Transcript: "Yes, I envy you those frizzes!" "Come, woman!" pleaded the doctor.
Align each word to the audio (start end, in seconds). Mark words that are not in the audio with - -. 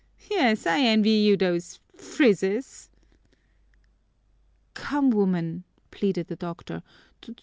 "Yes, 0.31 0.65
I 0.65 0.79
envy 0.79 1.11
you 1.11 1.37
those 1.37 1.79
frizzes!" 1.95 2.89
"Come, 4.73 5.11
woman!" 5.11 5.63
pleaded 5.91 6.25
the 6.25 6.35
doctor. 6.35 6.81